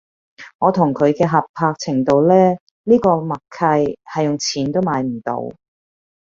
[0.57, 2.33] 我同佢嘅合拍程度呢
[2.85, 5.51] 呢個默契係用錢都買唔到